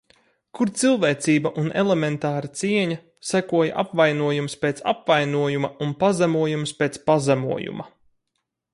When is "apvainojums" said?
3.83-4.59